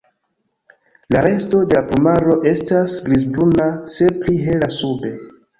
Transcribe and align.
La 1.15 1.21
resto 1.25 1.59
de 1.73 1.77
la 1.79 1.83
plumaro 1.91 2.37
estas 2.53 2.97
grizbruna, 3.11 3.71
se 3.97 4.11
pli 4.25 4.43
hela 4.49 4.73
sube. 4.81 5.17